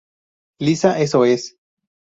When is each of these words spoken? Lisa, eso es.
Lisa, 0.61 0.99
eso 0.99 1.23
es. 1.25 1.57